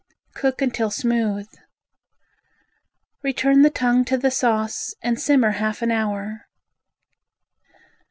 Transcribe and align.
Cook 0.33 0.63
until 0.63 0.89
smooth. 0.89 1.47
Return 3.21 3.61
the 3.61 3.69
tongue 3.69 4.03
to 4.05 4.17
the 4.17 4.31
sauce 4.31 4.95
and 5.03 5.19
simmer 5.21 5.51
half 5.51 5.83
an 5.83 5.91
hour. 5.91 6.47